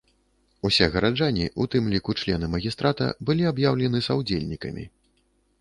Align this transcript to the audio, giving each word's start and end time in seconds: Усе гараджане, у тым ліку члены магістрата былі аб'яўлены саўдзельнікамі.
Усе 0.67 0.87
гараджане, 0.95 1.45
у 1.63 1.67
тым 1.75 1.91
ліку 1.95 2.15
члены 2.21 2.49
магістрата 2.55 3.13
былі 3.29 3.43
аб'яўлены 3.53 4.03
саўдзельнікамі. 4.07 4.91